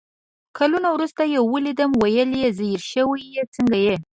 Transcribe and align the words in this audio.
کالونه 0.57 0.87
ورورسته 0.91 1.23
يې 1.33 1.39
ويلدم 1.51 1.91
ول 2.01 2.15
يې 2.41 2.47
ځير 2.57 2.79
شوي 2.91 3.21
يې، 3.35 3.43
څنګه 3.55 3.77
يې؟ 3.85 3.95